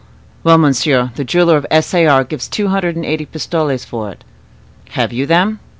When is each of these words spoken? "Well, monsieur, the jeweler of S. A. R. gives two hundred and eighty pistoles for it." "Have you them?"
"Well, 0.43 0.57
monsieur, 0.57 1.11
the 1.13 1.23
jeweler 1.23 1.57
of 1.57 1.67
S. 1.69 1.93
A. 1.93 2.07
R. 2.07 2.23
gives 2.23 2.47
two 2.47 2.69
hundred 2.69 2.95
and 2.95 3.05
eighty 3.05 3.27
pistoles 3.27 3.85
for 3.85 4.09
it." 4.09 4.23
"Have 4.93 5.13
you 5.13 5.27
them?" 5.27 5.59